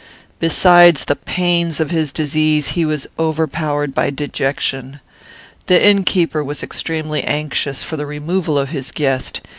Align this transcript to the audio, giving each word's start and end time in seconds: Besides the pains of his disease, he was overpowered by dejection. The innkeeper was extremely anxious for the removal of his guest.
Besides 0.39 1.05
the 1.05 1.15
pains 1.15 1.79
of 1.79 1.91
his 1.91 2.11
disease, 2.11 2.69
he 2.69 2.85
was 2.85 3.05
overpowered 3.19 3.93
by 3.93 4.09
dejection. 4.09 4.99
The 5.67 5.79
innkeeper 5.87 6.43
was 6.43 6.63
extremely 6.63 7.23
anxious 7.23 7.83
for 7.83 7.97
the 7.97 8.07
removal 8.07 8.57
of 8.57 8.69
his 8.69 8.91
guest. 8.91 9.41